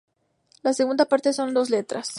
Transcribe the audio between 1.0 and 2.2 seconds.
parte son dos letras.